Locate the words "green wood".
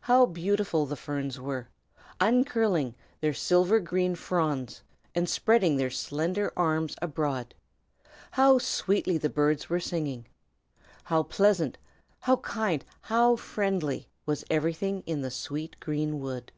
15.78-16.50